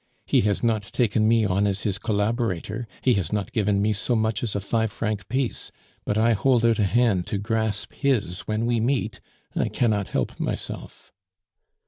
He 0.25 0.41
has 0.41 0.63
not 0.63 0.81
taken 0.81 1.27
me 1.27 1.45
on 1.45 1.67
as 1.67 1.83
his 1.83 1.99
collaborator, 1.99 2.87
he 3.03 3.13
has 3.13 3.31
not 3.31 3.51
give 3.51 3.67
me 3.67 3.93
so 3.93 4.15
much 4.15 4.41
as 4.41 4.55
a 4.55 4.59
five 4.59 4.91
franc 4.91 5.29
piece, 5.29 5.71
but 6.05 6.17
I 6.17 6.33
hold 6.33 6.65
out 6.65 6.79
a 6.79 6.85
hand 6.85 7.27
to 7.27 7.37
grasp 7.37 7.93
his 7.93 8.47
when 8.47 8.65
we 8.65 8.79
meet; 8.79 9.19
I 9.55 9.69
cannot 9.69 10.07
help 10.07 10.39
myself." 10.39 11.13